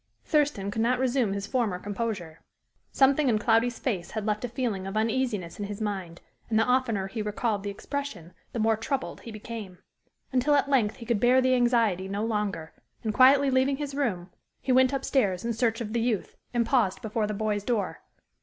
Thurston 0.25 0.71
could 0.71 0.81
not 0.81 0.97
resume 0.97 1.33
his 1.33 1.45
former 1.45 1.77
composure; 1.77 2.39
something 2.91 3.29
in 3.29 3.37
Cloudy's 3.37 3.77
face 3.77 4.09
had 4.09 4.25
left 4.25 4.43
a 4.43 4.49
feeling 4.49 4.87
of 4.87 4.97
uneasiness 4.97 5.59
in 5.59 5.65
his 5.65 5.79
mind, 5.79 6.21
and 6.49 6.57
the 6.57 6.63
oftener 6.65 7.05
he 7.05 7.21
recalled 7.21 7.61
the 7.61 7.69
expression 7.69 8.33
the 8.51 8.57
more 8.57 8.75
troubled 8.75 9.21
he 9.21 9.31
became. 9.31 9.77
Until 10.31 10.55
at 10.55 10.67
length 10.67 10.95
he 10.95 11.05
could 11.05 11.19
bear 11.19 11.39
the 11.39 11.53
anxiety 11.53 12.07
no 12.07 12.25
longer, 12.25 12.73
and 13.03 13.13
quietly 13.13 13.51
leaving 13.51 13.77
his 13.77 13.93
room, 13.93 14.31
he 14.59 14.71
went 14.71 14.91
up 14.91 15.05
stairs 15.05 15.45
in 15.45 15.53
search 15.53 15.81
of 15.81 15.93
the 15.93 16.01
youth, 16.01 16.35
and 16.51 16.65
paused 16.65 16.99
before 17.03 17.27
the 17.27 17.33
boy's 17.35 17.63
door. 17.63 18.01